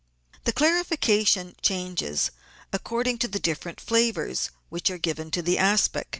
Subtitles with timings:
[0.45, 2.31] The clarification changes
[2.73, 6.07] according to the different flavours which are to be given to the aspic.